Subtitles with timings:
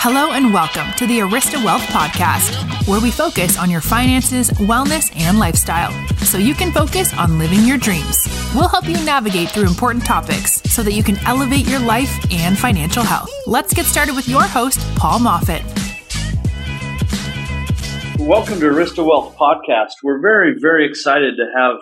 [0.00, 5.10] Hello and welcome to the Arista Wealth Podcast, where we focus on your finances, wellness,
[5.16, 8.16] and lifestyle so you can focus on living your dreams.
[8.54, 12.56] We'll help you navigate through important topics so that you can elevate your life and
[12.56, 13.28] financial health.
[13.48, 15.64] Let's get started with your host, Paul Moffat.
[18.20, 19.94] Welcome to Arista Wealth Podcast.
[20.04, 21.78] We're very, very excited to have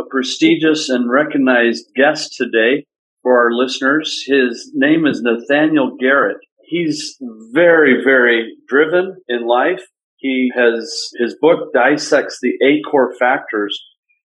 [0.00, 2.86] a prestigious and recognized guest today
[3.22, 4.24] for our listeners.
[4.26, 6.38] His name is Nathaniel Garrett.
[6.72, 7.18] He's
[7.52, 9.82] very, very driven in life.
[10.16, 13.78] He has, his book dissects the eight core factors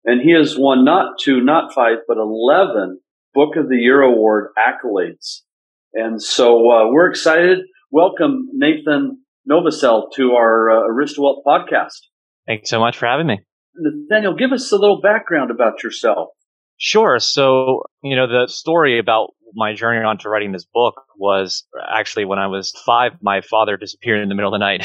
[0.05, 3.01] and he has won not two, not five, but 11
[3.35, 5.41] Book of the Year Award accolades.
[5.93, 7.59] And so uh, we're excited.
[7.91, 11.99] Welcome, Nathan Novosel, to our uh, Arista Wealth podcast.
[12.47, 13.41] Thanks so much for having me.
[13.75, 16.29] Nathaniel, give us a little background about yourself.
[16.79, 17.19] Sure.
[17.19, 22.39] So, you know, the story about my journey onto writing this book was actually when
[22.39, 24.85] I was five, my father disappeared in the middle of the night.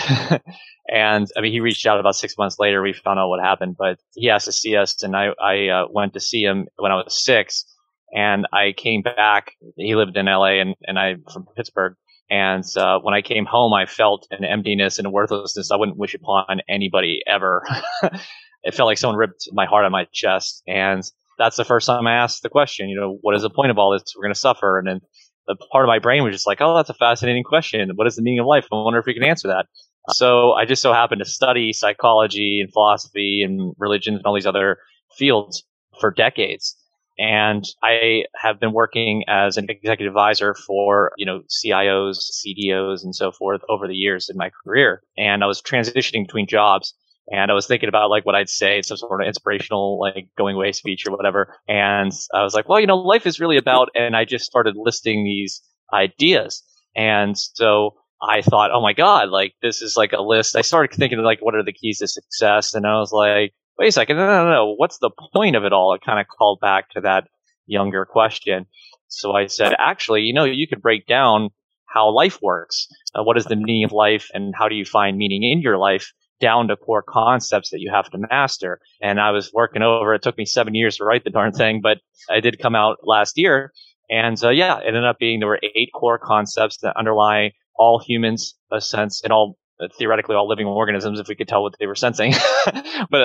[0.89, 2.81] and I mean, he reached out about six months later.
[2.81, 5.85] We found out what happened, but he asked to see us and I, I uh,
[5.91, 7.65] went to see him when I was six
[8.13, 9.51] and I came back.
[9.75, 11.95] He lived in LA and, and I'm from Pittsburgh.
[12.29, 15.97] And uh, when I came home, I felt an emptiness and a worthlessness I wouldn't
[15.97, 17.61] wish upon anybody ever.
[18.63, 20.63] it felt like someone ripped my heart on my chest.
[20.65, 21.03] And
[21.37, 23.77] that's the first time I asked the question, you know, what is the point of
[23.77, 24.13] all this?
[24.15, 24.77] We're going to suffer.
[24.77, 25.01] And then
[25.47, 27.89] the part of my brain was just like, oh, that's a fascinating question.
[27.95, 28.65] What is the meaning of life?
[28.71, 29.65] I wonder if we can answer that.
[30.09, 34.47] So I just so happened to study psychology and philosophy and religion and all these
[34.47, 34.77] other
[35.17, 35.63] fields
[35.99, 36.75] for decades.
[37.19, 43.15] And I have been working as an executive advisor for, you know, CIOs, CDOs, and
[43.15, 45.03] so forth over the years in my career.
[45.17, 46.95] And I was transitioning between jobs
[47.27, 50.55] and I was thinking about like what I'd say, some sort of inspirational, like going
[50.55, 51.55] away speech or whatever.
[51.67, 54.75] And I was like, well, you know, life is really about, and I just started
[54.75, 55.61] listing these
[55.93, 56.63] ideas.
[56.95, 60.55] And so I thought, oh my God, like this is like a list.
[60.55, 62.73] I started thinking like, what are the keys to success?
[62.73, 65.73] And I was like, wait a second, no, no, no, what's the point of it
[65.73, 65.93] all?
[65.93, 67.27] It kind of called back to that
[67.65, 68.65] younger question.
[69.07, 71.49] So I said, actually, you know, you could break down
[71.87, 72.87] how life works.
[73.13, 75.77] Uh, what is the meaning of life and how do you find meaning in your
[75.77, 76.13] life?
[76.41, 78.79] Down to core concepts that you have to master.
[79.01, 81.79] And I was working over, it took me seven years to write the darn thing,
[81.81, 83.71] but I did come out last year.
[84.09, 88.03] And uh, yeah, it ended up being there were eight core concepts that underlie all
[88.05, 91.73] humans, a sense, and all uh, theoretically all living organisms, if we could tell what
[91.79, 92.33] they were sensing,
[92.65, 92.75] but,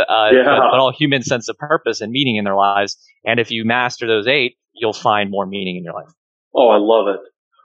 [0.08, 0.44] uh, yeah.
[0.44, 2.96] but, but all human sense of purpose and meaning in their lives.
[3.24, 6.08] And if you master those eight, you'll find more meaning in your life.
[6.54, 7.20] Oh, I love it.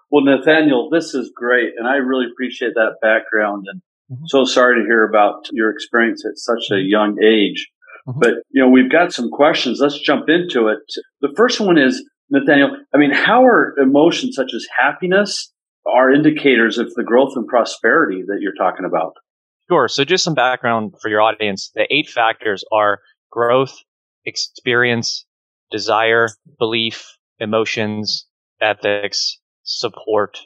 [0.10, 1.74] Well, Nathaniel, this is great.
[1.78, 3.66] And I really appreciate that background.
[3.72, 4.26] And Mm-hmm.
[4.28, 7.70] So sorry to hear about your experience at such a young age.
[8.08, 8.20] Mm-hmm.
[8.20, 9.80] But, you know, we've got some questions.
[9.80, 10.80] Let's jump into it.
[11.22, 15.52] The first one is, Nathaniel, I mean, how are emotions such as happiness
[15.86, 19.14] are indicators of the growth and prosperity that you're talking about?
[19.70, 19.88] Sure.
[19.88, 21.72] So just some background for your audience.
[21.74, 23.00] The eight factors are
[23.32, 23.78] growth,
[24.26, 25.26] experience,
[25.72, 26.28] desire,
[26.60, 27.06] belief,
[27.40, 28.28] emotions,
[28.60, 30.40] ethics, support,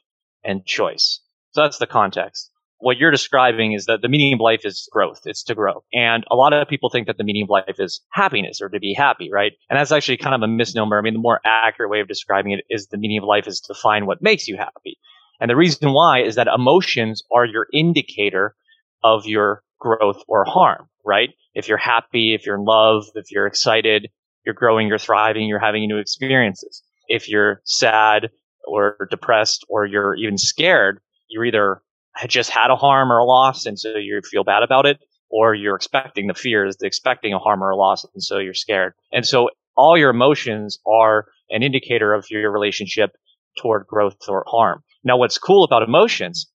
[0.44, 1.22] and choice.
[1.52, 5.22] So that's the context what you're describing is that the meaning of life is growth.
[5.26, 5.84] It's to grow.
[5.94, 8.80] And a lot of people think that the meaning of life is happiness or to
[8.80, 9.54] be happy, right?
[9.70, 10.98] And that's actually kind of a misnomer.
[10.98, 13.62] I mean, the more accurate way of describing it is the meaning of life is
[13.62, 14.98] to find what makes you happy.
[15.40, 18.56] And the reason why is that emotions are your indicator
[19.04, 21.30] of your growth or harm, right?
[21.54, 24.10] If you're happy, if you're in love, if you're excited,
[24.46, 26.84] you're growing, you're thriving, you're having new experiences.
[27.08, 28.30] If you're sad
[28.68, 31.82] or depressed or you're even scared, you're either
[32.16, 35.00] had just had a harm or a loss, and so you feel bad about it,
[35.30, 38.54] or you're expecting the fear is expecting a harm or a loss, and so you're
[38.54, 38.94] scared.
[39.12, 43.12] And so all your emotions are an indicator of your relationship
[43.62, 44.84] toward growth or harm.
[45.04, 46.50] Now, what's cool about emotions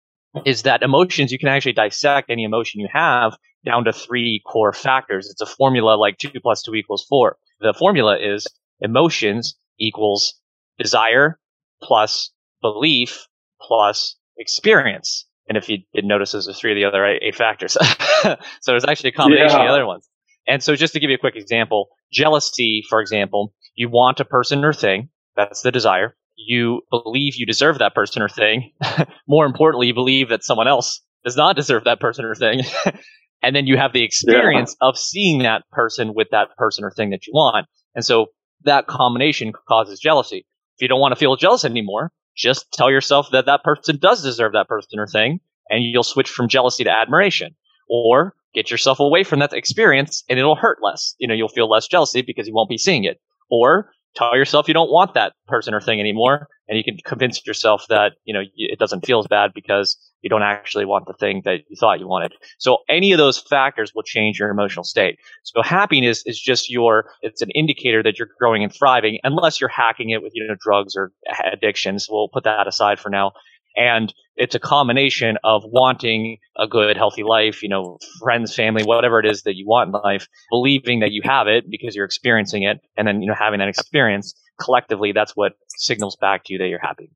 [0.44, 4.72] is that emotions, you can actually dissect any emotion you have down to three core
[4.72, 5.28] factors.
[5.30, 7.36] It's a formula like two plus two equals four.
[7.60, 8.46] The formula is
[8.80, 10.34] emotions equals
[10.78, 11.38] desire
[11.82, 12.30] plus
[12.62, 13.26] belief
[13.60, 15.26] plus experience.
[15.50, 17.72] And if you did notice, those are three of the other eight factors.
[18.22, 19.64] so there's actually a combination yeah.
[19.64, 20.08] of the other ones.
[20.46, 24.24] And so just to give you a quick example, jealousy, for example, you want a
[24.24, 25.08] person or thing.
[25.34, 26.16] That's the desire.
[26.36, 28.70] You believe you deserve that person or thing.
[29.26, 32.62] More importantly, you believe that someone else does not deserve that person or thing.
[33.42, 34.88] and then you have the experience yeah.
[34.88, 37.66] of seeing that person with that person or thing that you want.
[37.96, 38.26] And so
[38.62, 40.46] that combination causes jealousy.
[40.76, 44.22] If you don't want to feel jealous anymore, just tell yourself that that person does
[44.22, 47.54] deserve that person or thing, and you'll switch from jealousy to admiration.
[47.88, 51.14] Or get yourself away from that experience and it'll hurt less.
[51.18, 53.20] You know, you'll feel less jealousy because you won't be seeing it.
[53.50, 56.48] Or tell yourself you don't want that person or thing anymore.
[56.68, 60.30] And you can convince yourself that, you know, it doesn't feel as bad because you
[60.30, 62.32] don't actually want the thing that you thought you wanted.
[62.58, 65.16] So any of those factors will change your emotional state.
[65.42, 69.70] So happiness is just your, it's an indicator that you're growing and thriving unless you're
[69.70, 71.12] hacking it with, you know, drugs or
[71.52, 72.06] addictions.
[72.08, 73.32] We'll put that aside for now.
[73.76, 79.20] And it's a combination of wanting a good, healthy life, you know, friends, family, whatever
[79.20, 82.62] it is that you want in life, believing that you have it because you're experiencing
[82.62, 86.58] it, and then, you know, having that experience collectively, that's what signals back to you
[86.58, 87.10] that you're happy.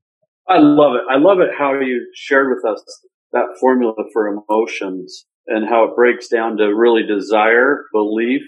[0.47, 1.01] I love it.
[1.09, 2.83] I love it how you shared with us
[3.31, 8.43] that formula for emotions and how it breaks down to really desire, belief,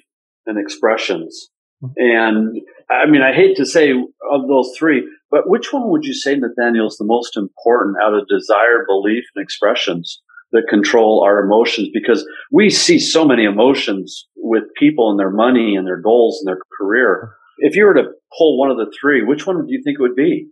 [0.46, 1.50] and expressions.
[1.84, 1.94] Mm-hmm.
[1.98, 6.14] And I mean, I hate to say of those three, but which one would you
[6.14, 10.22] say, Nathaniel, is the most important out of desire, belief, and expressions
[10.52, 11.90] that control our emotions?
[11.94, 16.48] Because we see so many emotions with people and their money and their goals and
[16.48, 17.34] their career.
[17.60, 20.02] If you were to pull one of the three, which one do you think it
[20.02, 20.50] would be?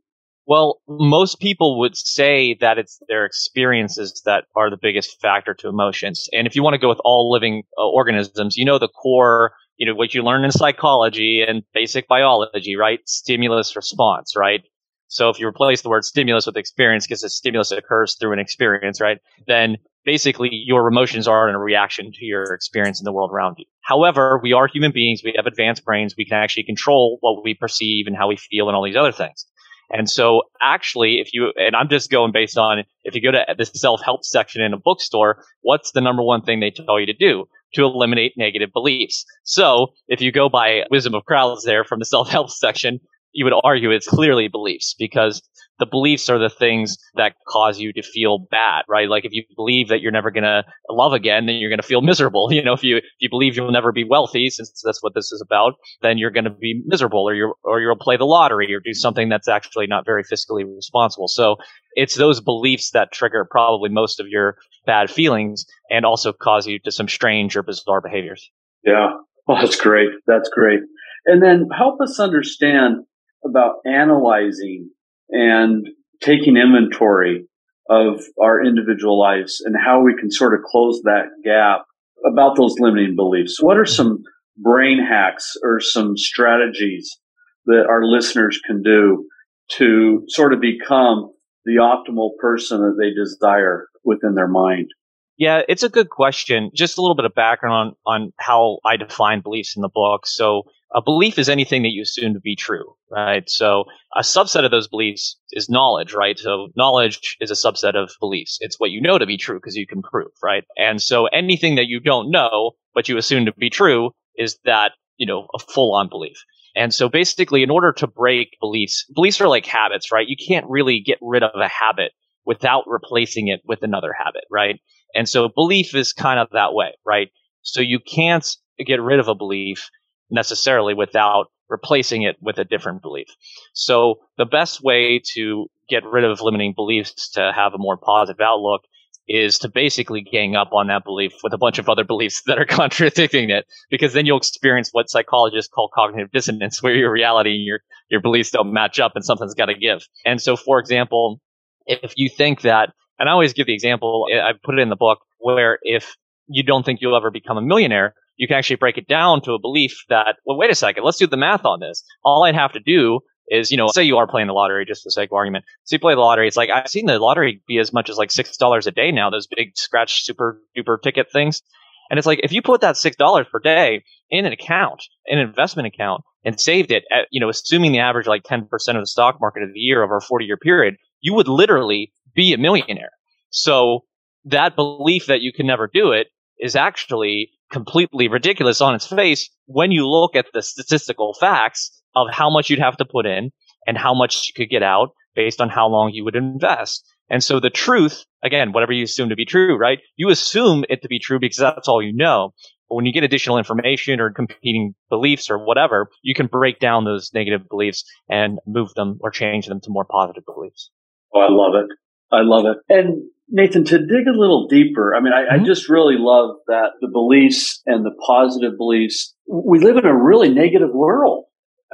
[0.48, 5.70] Well, most people would say that it's their experiences that are the biggest factor to
[5.70, 6.30] emotions.
[6.34, 9.54] And if you want to go with all living uh, organisms, you know the core
[9.78, 13.00] you know, what you learn in psychology and basic biology, right?
[13.06, 14.62] Stimulus response, right?
[15.08, 18.40] So if you replace the word stimulus with experience, because the stimulus occurs through an
[18.40, 19.20] experience, right?
[19.48, 23.56] Then basically your emotions are in a reaction to your experience in the world around
[23.58, 23.66] you.
[23.82, 25.22] However, we are human beings.
[25.24, 26.16] We have advanced brains.
[26.18, 29.12] We can actually control what we perceive and how we feel and all these other
[29.12, 29.46] things.
[29.92, 33.46] And so actually, if you, and I'm just going based on, if you go to
[33.56, 37.14] the self-help section in a bookstore, what's the number one thing they tell you to
[37.14, 37.46] do?
[37.74, 39.26] To eliminate negative beliefs.
[39.44, 43.00] So if you go by wisdom of crowds there from the self-help section,
[43.36, 45.42] you would argue it's clearly beliefs because
[45.78, 49.10] the beliefs are the things that cause you to feel bad, right?
[49.10, 51.88] Like if you believe that you're never going to love again, then you're going to
[51.88, 52.50] feel miserable.
[52.56, 55.34] You know, if you, if you believe you'll never be wealthy, since that's what this
[55.34, 58.74] is about, then you're going to be miserable or you're, or you'll play the lottery
[58.74, 61.28] or do something that's actually not very fiscally responsible.
[61.28, 61.58] So
[61.96, 64.56] it's those beliefs that trigger probably most of your
[64.86, 68.50] bad feelings and also cause you to some strange or bizarre behaviors.
[68.86, 69.18] Yeah.
[69.48, 70.10] Well, that's great.
[70.26, 70.80] That's great.
[71.26, 73.04] And then help us understand
[73.46, 74.90] about analyzing
[75.30, 75.88] and
[76.22, 77.48] taking inventory
[77.90, 81.86] of our individual lives and how we can sort of close that gap
[82.26, 83.62] about those limiting beliefs.
[83.62, 84.24] What are some
[84.58, 87.20] brain hacks or some strategies
[87.66, 89.26] that our listeners can do
[89.74, 91.32] to sort of become
[91.66, 94.90] the optimal person that they desire within their mind?
[95.38, 96.72] Yeah, it's a good question.
[96.74, 100.26] Just a little bit of background on, on how I define beliefs in the book.
[100.26, 100.64] So
[100.94, 103.50] a belief is anything that you assume to be true, right?
[103.50, 103.86] So
[104.16, 106.38] a subset of those beliefs is knowledge, right?
[106.38, 108.58] So knowledge is a subset of beliefs.
[108.62, 110.64] It's what you know to be true because you can prove, right?
[110.78, 114.92] And so anything that you don't know, but you assume to be true is that,
[115.18, 116.38] you know, a full on belief.
[116.76, 120.28] And so basically, in order to break beliefs, beliefs are like habits, right?
[120.28, 122.12] You can't really get rid of a habit
[122.46, 124.80] without replacing it with another habit, right?
[125.14, 127.30] And so belief is kind of that way, right?
[127.62, 128.46] So you can't
[128.86, 129.90] get rid of a belief
[130.30, 133.28] necessarily without replacing it with a different belief.
[133.74, 138.42] So the best way to get rid of limiting beliefs to have a more positive
[138.42, 138.82] outlook
[139.28, 142.60] is to basically gang up on that belief with a bunch of other beliefs that
[142.60, 147.56] are contradicting it, because then you'll experience what psychologists call cognitive dissonance, where your reality
[147.56, 147.80] and your,
[148.10, 150.08] your beliefs don't match up and something's got to give.
[150.26, 151.42] And so, for example,
[151.88, 154.96] if you think that, and I always give the example, I put it in the
[154.96, 156.16] book, where if
[156.48, 159.54] you don't think you'll ever become a millionaire, you can actually break it down to
[159.54, 162.04] a belief that, well, wait a second, let's do the math on this.
[162.24, 165.04] All I'd have to do is, you know, say you are playing the lottery just
[165.04, 165.66] for the sake of argument.
[165.84, 166.48] So you play the lottery.
[166.48, 169.30] It's like, I've seen the lottery be as much as like $6 a day now,
[169.30, 171.62] those big scratch super duper ticket things.
[172.10, 175.88] And it's like, if you put that $6 per day in an account, an investment
[175.88, 179.40] account and saved it at, you know, assuming the average like 10% of the stock
[179.40, 183.12] market of the year over a 40 year period, you would literally be a millionaire.
[183.50, 184.02] So
[184.46, 186.28] that belief that you can never do it
[186.60, 192.28] is actually completely ridiculous on its face when you look at the statistical facts of
[192.32, 193.52] how much you'd have to put in
[193.86, 197.06] and how much you could get out based on how long you would invest.
[197.30, 200.00] And so the truth, again, whatever you assume to be true, right?
[200.16, 202.54] You assume it to be true because that's all you know.
[202.88, 207.04] But when you get additional information or competing beliefs or whatever, you can break down
[207.04, 210.92] those negative beliefs and move them or change them to more positive beliefs.
[211.34, 211.96] Oh, I love it.
[212.32, 212.78] I love it.
[212.94, 215.64] And Nathan, to dig a little deeper, I mean, I, mm-hmm.
[215.64, 220.16] I, just really love that the beliefs and the positive beliefs, we live in a
[220.16, 221.46] really negative world.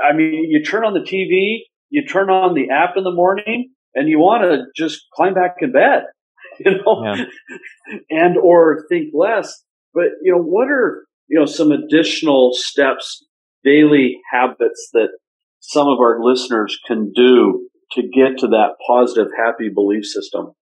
[0.01, 3.72] I mean, you turn on the TV, you turn on the app in the morning,
[3.93, 6.03] and you want to just climb back in bed,
[6.60, 7.25] you know, yeah.
[8.10, 9.62] and or think less.
[9.93, 13.25] But, you know, what are, you know, some additional steps,
[13.65, 15.10] daily habits that
[15.60, 20.53] some of our listeners can do to get to that positive, happy belief system?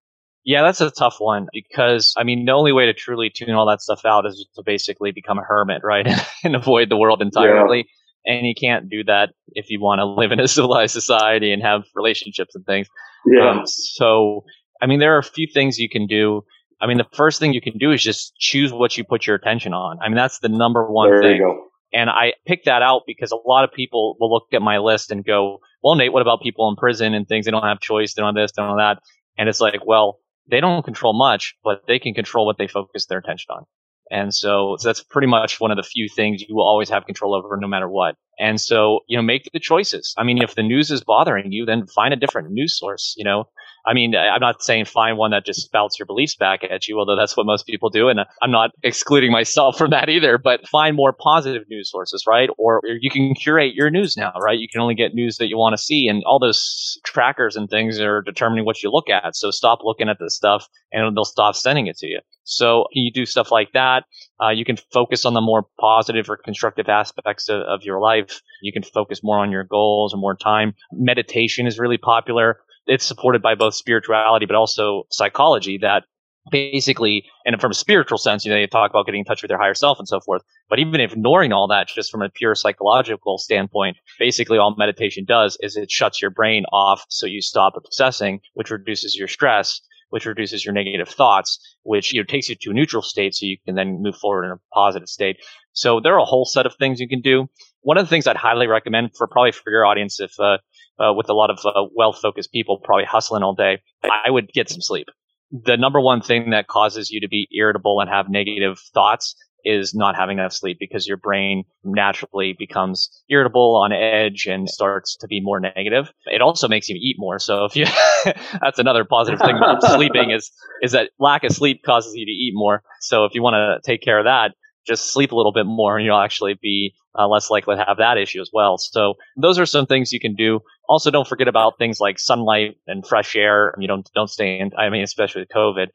[0.49, 3.69] Yeah, that's a tough one because I mean, the only way to truly tune all
[3.69, 6.07] that stuff out is to basically become a hermit, right?
[6.43, 7.85] and avoid the world entirely.
[8.25, 8.33] Yeah.
[8.33, 11.61] And you can't do that if you want to live in a civilized society and
[11.61, 12.87] have relationships and things.
[13.27, 13.47] Yeah.
[13.47, 14.43] Um, so,
[14.81, 16.41] I mean, there are a few things you can do.
[16.81, 19.35] I mean, the first thing you can do is just choose what you put your
[19.35, 19.99] attention on.
[20.01, 21.61] I mean, that's the number one there thing.
[21.93, 25.11] And I picked that out because a lot of people will look at my list
[25.11, 27.45] and go, well, Nate, what about people in prison and things?
[27.45, 28.15] They don't have choice.
[28.15, 29.03] They don't have this, they don't have that.
[29.37, 30.18] And it's like, well,
[30.49, 33.63] they don't control much, but they can control what they focus their attention on.
[34.11, 37.05] And so, so, that's pretty much one of the few things you will always have
[37.05, 38.15] control over no matter what.
[38.39, 40.13] And so, you know, make the choices.
[40.17, 43.25] I mean, if the news is bothering you, then find a different news source, you
[43.25, 43.49] know,
[43.85, 46.99] I mean, I'm not saying find one that just spouts your beliefs back at you,
[46.99, 48.09] although that's what most people do.
[48.09, 52.49] And I'm not excluding myself from that either, but find more positive news sources, right?
[52.57, 54.59] Or you can curate your news now, right?
[54.59, 57.69] You can only get news that you want to see and all those trackers and
[57.69, 59.35] things are determining what you look at.
[59.35, 62.19] So stop looking at this stuff and they'll stop sending it to you.
[62.43, 64.05] So you do stuff like that.
[64.41, 68.41] Uh, you can focus on the more positive or constructive aspects of, of your life.
[68.61, 70.75] You can focus more on your goals and more time.
[70.91, 76.03] Meditation is really popular it's supported by both spirituality but also psychology that
[76.51, 79.51] basically, and from a spiritual sense, you know, they talk about getting in touch with
[79.51, 80.41] your higher self and so forth.
[80.67, 85.57] But even ignoring all that, just from a pure psychological standpoint, basically all meditation does
[85.61, 90.25] is it shuts your brain off so you stop obsessing, which reduces your stress, which
[90.25, 93.57] reduces your negative thoughts, which you know, takes you to a neutral state so you
[93.65, 95.37] can then move forward in a positive state.
[95.73, 97.47] So there are a whole set of things you can do.
[97.81, 100.57] One of the things I'd highly recommend for probably for your audience, if uh,
[100.99, 104.49] uh, with a lot of uh, wealth focused people probably hustling all day, I would
[104.53, 105.07] get some sleep.
[105.51, 109.35] The number one thing that causes you to be irritable and have negative thoughts
[109.65, 115.15] is not having enough sleep because your brain naturally becomes irritable on edge and starts
[115.17, 116.11] to be more negative.
[116.25, 117.39] It also makes you eat more.
[117.39, 117.85] So if you,
[118.61, 120.51] that's another positive thing about sleeping is,
[120.81, 122.83] is that lack of sleep causes you to eat more.
[123.01, 124.51] So if you want to take care of that,
[124.87, 127.97] just sleep a little bit more and you'll actually be uh, less likely to have
[127.97, 128.77] that issue as well.
[128.77, 130.61] So those are some things you can do.
[130.87, 133.73] Also, don't forget about things like sunlight and fresh air.
[133.77, 134.71] You don't don't stay in.
[134.77, 135.87] I mean, especially with COVID,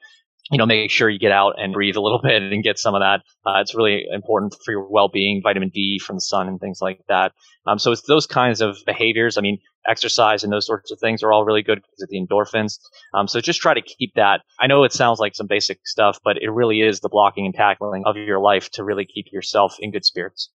[0.51, 2.95] you know, make sure you get out and breathe a little bit and get some
[2.95, 3.23] of that.
[3.47, 7.01] Uh, it's really important for your well-being, vitamin D from the sun and things like
[7.09, 7.33] that.
[7.67, 9.39] Um, so it's those kinds of behaviors.
[9.39, 9.59] I mean,
[9.89, 12.79] exercise and those sorts of things are all really good because of the endorphins.
[13.15, 14.43] Um, so just try to keep that.
[14.61, 17.55] I know it sounds like some basic stuff, but it really is the blocking and
[17.55, 20.51] tackling of your life to really keep yourself in good spirits.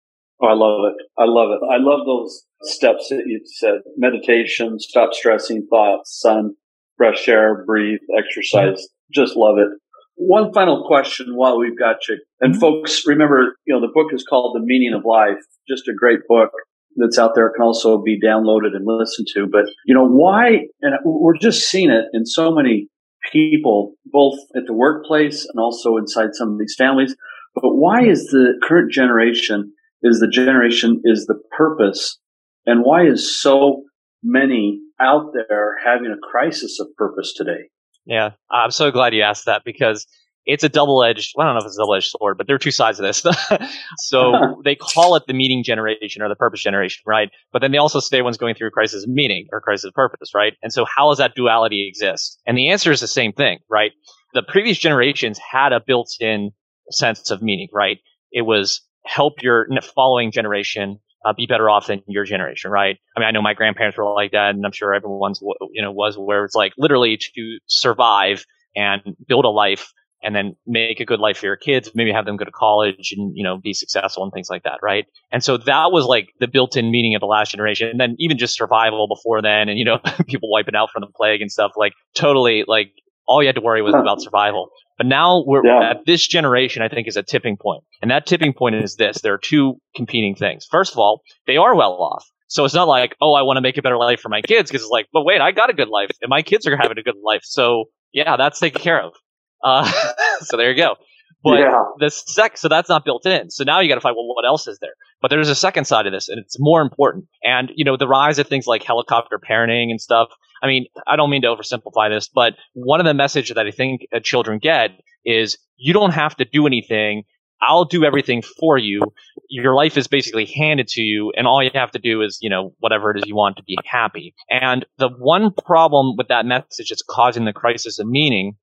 [0.43, 1.07] Oh, I love it.
[1.19, 1.65] I love it.
[1.71, 3.81] I love those steps that you said.
[3.97, 6.55] Meditation, stop stressing thoughts, sun,
[6.97, 8.87] fresh air, breathe, exercise.
[9.13, 9.69] Just love it.
[10.17, 12.19] One final question while we've got you.
[12.41, 12.61] And mm-hmm.
[12.61, 15.43] folks, remember, you know, the book is called The Meaning of Life.
[15.69, 16.51] Just a great book
[16.97, 17.49] that's out there.
[17.49, 19.49] It can also be downloaded and listened to.
[19.51, 22.89] But, you know, why, and we're just seeing it in so many
[23.33, 27.17] people, both at the workplace and also inside some of these families.
[27.55, 32.19] But why is the current generation is the generation is the purpose
[32.67, 33.83] and why is so
[34.23, 37.71] many out there having a crisis of purpose today?
[38.07, 40.07] Yeah, I'm so glad you asked that because
[40.47, 41.33] it's a double-edged.
[41.37, 43.05] Well, I don't know if it's a double-edged sword, but there are two sides of
[43.05, 43.25] this.
[43.99, 47.31] so they call it the meaning generation or the purpose generation, right?
[47.53, 49.95] But then they also say one's going through a crisis of meaning or crisis of
[49.95, 50.55] purpose, right?
[50.63, 52.41] And so how does that duality exist?
[52.47, 53.93] And the answer is the same thing, right?
[54.35, 56.51] The previous generations had a built-in
[56.91, 57.99] sense of meaning, right?
[58.33, 62.97] It was help your following generation uh, be better off than your generation, right?
[63.17, 65.41] I mean, I know my grandparents were like that, and I'm sure everyone's,
[65.73, 68.45] you know, was where it's like literally to survive
[68.77, 72.25] and build a life and then make a good life for your kids, maybe have
[72.25, 75.05] them go to college and, you know, be successful and things like that, right?
[75.31, 77.89] And so that was like the built-in meaning of the last generation.
[77.89, 81.09] And then even just survival before then and, you know, people wiping out from the
[81.15, 82.91] plague and stuff, like totally like
[83.27, 84.71] all you had to worry was about survival.
[84.97, 85.91] But now we're yeah.
[85.91, 87.83] at this generation, I think is a tipping point.
[88.01, 89.21] And that tipping point is this.
[89.21, 90.67] There are two competing things.
[90.71, 92.31] First of all, they are well off.
[92.49, 94.71] So it's not like, oh, I want to make a better life for my kids
[94.71, 96.99] because it's like, but wait, I got a good life and my kids are having
[96.99, 97.41] a good life.
[97.43, 99.15] So yeah, that's taken care of.
[99.63, 99.91] Uh,
[100.41, 100.95] so there you go.
[101.43, 101.83] But yeah.
[101.99, 103.51] the sec, so that's not built in.
[103.51, 104.95] So now you got to find, well, what else is there?
[105.21, 107.27] But there's a second side of this and it's more important.
[107.43, 110.29] And, you know, the rise of things like helicopter parenting and stuff.
[110.65, 113.71] I mean, I don't mean to oversimplify this, but one of the messages that I
[113.71, 114.93] think uh, children get
[115.23, 117.25] is you don't have to do anything.
[117.61, 119.03] I'll do everything for you.
[119.51, 122.49] Your life is basically handed to you, and all you have to do is, you
[122.49, 124.35] know, whatever it is you want to be happy.
[124.49, 128.57] And the one problem with that message that's causing the crisis of meaning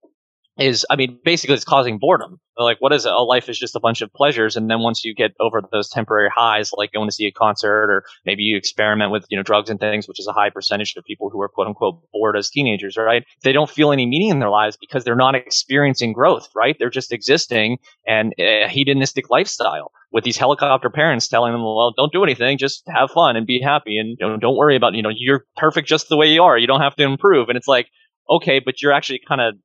[0.60, 2.40] is, I mean, basically it's causing boredom.
[2.58, 3.12] Like, what is it?
[3.12, 4.56] A life is just a bunch of pleasures.
[4.56, 7.90] And then once you get over those temporary highs, like going to see a concert
[7.90, 10.94] or maybe you experiment with, you know, drugs and things, which is a high percentage
[10.98, 13.24] of people who are quote unquote bored as teenagers, right?
[13.44, 16.76] They don't feel any meaning in their lives because they're not experiencing growth, right?
[16.78, 22.12] They're just existing and a hedonistic lifestyle with these helicopter parents telling them, well, don't
[22.12, 25.02] do anything, just have fun and be happy and you know, don't worry about, you
[25.02, 26.58] know, you're perfect just the way you are.
[26.58, 27.48] You don't have to improve.
[27.48, 27.88] And it's like,
[28.30, 29.56] okay, but you're actually kind of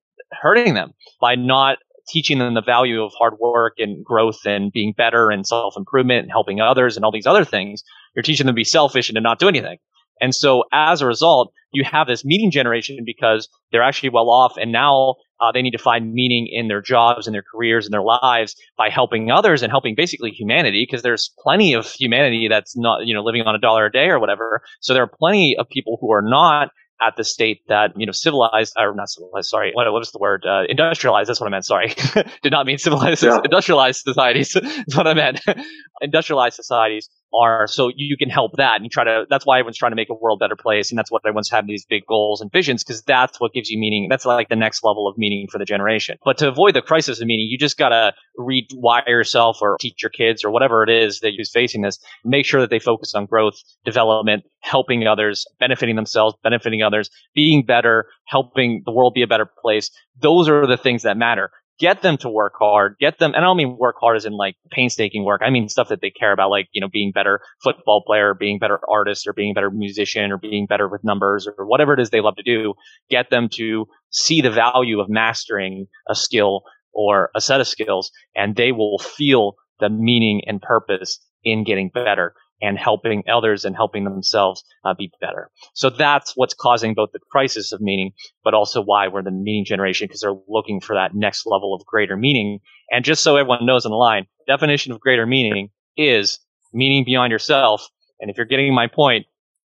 [0.40, 1.78] hurting them by not
[2.08, 6.22] teaching them the value of hard work and growth and being better and self improvement
[6.22, 7.82] and helping others and all these other things.
[8.14, 9.78] You're teaching them to be selfish and to not do anything.
[10.20, 14.54] And so as a result, you have this meaning generation because they're actually well off
[14.56, 17.92] and now uh, they need to find meaning in their jobs and their careers and
[17.92, 22.76] their lives by helping others and helping basically humanity because there's plenty of humanity that's
[22.76, 24.62] not, you know, living on a dollar a day or whatever.
[24.80, 28.12] So there are plenty of people who are not at the state that you know
[28.12, 30.44] civilized or not civilized sorry what, what was the word?
[30.46, 31.88] Uh, industrialized that's what i meant sorry.
[32.42, 33.40] Did not mean civilized yeah.
[33.44, 35.40] industrialized societies that's what i meant.
[36.00, 39.92] Industrialized societies are so you can help that and try to that's why everyone's trying
[39.92, 42.50] to make a world better place and that's what everyone's having these big goals and
[42.52, 45.58] visions because that's what gives you meaning that's like the next level of meaning for
[45.58, 46.18] the generation.
[46.24, 50.10] But to avoid the crisis of meaning you just gotta rewire yourself or teach your
[50.10, 53.26] kids or whatever it is that who's facing this make sure that they focus on
[53.26, 59.26] growth development helping others benefiting themselves benefiting others being better helping the world be a
[59.26, 59.90] better place.
[60.20, 63.46] Those are the things that matter get them to work hard, get them, and I
[63.46, 65.42] don't mean work hard as in like painstaking work.
[65.44, 68.58] I mean stuff that they care about, like, you know, being better football player, being
[68.58, 72.10] better artist, or being better musician, or being better with numbers, or whatever it is
[72.10, 72.74] they love to do.
[73.10, 78.10] Get them to see the value of mastering a skill or a set of skills,
[78.34, 83.76] and they will feel the meaning and purpose in getting better and helping others and
[83.76, 85.50] helping themselves uh, be better.
[85.74, 88.12] So that's what's causing both the crisis of meaning,
[88.44, 91.84] but also why we're the meaning generation because they're looking for that next level of
[91.84, 92.60] greater meaning.
[92.90, 96.38] And just so everyone knows on the line, definition of greater meaning is
[96.72, 97.88] meaning beyond yourself.
[98.20, 99.26] And if you're getting my point,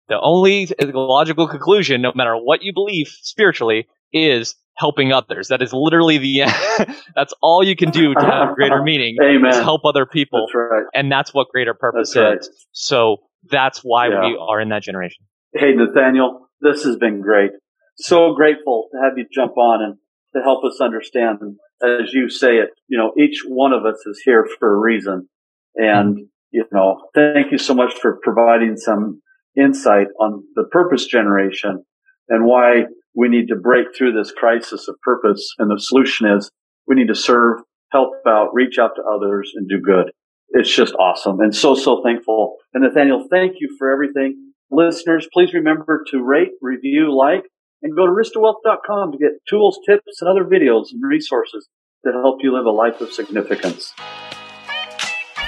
[0.07, 5.47] the only logical conclusion, no matter what you believe spiritually, is helping others.
[5.49, 9.17] That is literally the that's all you can do to have greater meaning.
[9.21, 9.51] Amen.
[9.51, 10.47] Is help other people.
[10.47, 10.85] That's right.
[10.93, 12.65] And that's what greater purpose that's is.
[12.71, 13.17] So
[13.49, 14.21] that's why yeah.
[14.21, 15.25] we are in that generation.
[15.53, 17.51] Hey Nathaniel, this has been great.
[17.97, 19.95] So grateful to have you jump on and
[20.35, 21.39] to help us understand
[21.81, 25.27] as you say it, you know, each one of us is here for a reason.
[25.75, 29.21] And, you know, thank you so much for providing some
[29.55, 31.83] insight on the purpose generation
[32.29, 32.85] and why
[33.17, 35.55] we need to break through this crisis of purpose.
[35.57, 36.51] And the solution is
[36.85, 37.59] we need to serve,
[37.91, 40.11] help out, reach out to others and do good.
[40.49, 42.57] It's just awesome and so, so thankful.
[42.73, 44.53] And Nathaniel, thank you for everything.
[44.69, 47.43] Listeners, please remember to rate, review, like,
[47.81, 51.67] and go to aristawealth.com to get tools, tips, and other videos and resources
[52.05, 53.93] to help you live a life of significance.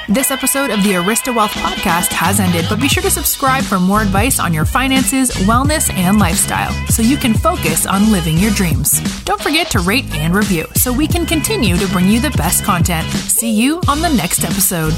[0.10, 3.80] This episode of the Arista Wealth podcast has ended, but be sure to subscribe for
[3.80, 8.50] more advice on your finances, wellness, and lifestyle so you can focus on living your
[8.54, 9.00] dreams.
[9.24, 12.63] Don't forget to rate and review so we can continue to bring you the best
[12.63, 13.08] content.
[13.08, 14.95] See you on the next episode.